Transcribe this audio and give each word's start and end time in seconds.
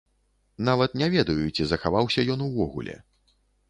Нават 0.69 0.95
не 1.03 1.11
ведаю, 1.17 1.37
ці 1.55 1.63
захаваўся 1.75 2.29
ён 2.37 2.49
увогуле. 2.51 3.01